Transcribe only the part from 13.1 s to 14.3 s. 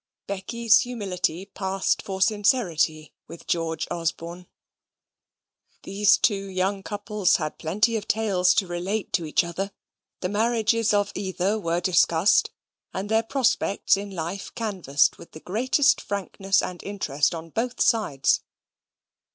prospects in